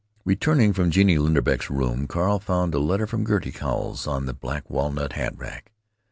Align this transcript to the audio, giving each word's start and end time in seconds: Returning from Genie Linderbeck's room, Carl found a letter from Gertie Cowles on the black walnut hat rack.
Returning 0.25 0.73
from 0.73 0.89
Genie 0.89 1.19
Linderbeck's 1.19 1.69
room, 1.69 2.07
Carl 2.07 2.39
found 2.39 2.73
a 2.73 2.79
letter 2.79 3.05
from 3.05 3.23
Gertie 3.23 3.51
Cowles 3.51 4.07
on 4.07 4.25
the 4.25 4.33
black 4.33 4.67
walnut 4.67 5.13
hat 5.13 5.35
rack. 5.37 5.73